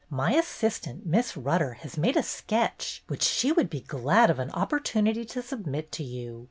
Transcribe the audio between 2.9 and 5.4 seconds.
which she would be glad of an opportunity